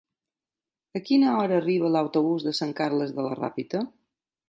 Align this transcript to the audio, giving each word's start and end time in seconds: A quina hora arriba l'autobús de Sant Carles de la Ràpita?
A 0.99 1.01
quina 1.09 1.35
hora 1.43 1.61
arriba 1.63 1.93
l'autobús 1.97 2.49
de 2.49 2.57
Sant 2.63 2.75
Carles 2.83 3.17
de 3.19 3.31
la 3.31 3.39
Ràpita? 3.45 3.89